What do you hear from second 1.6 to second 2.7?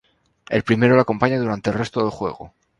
el resto del juego.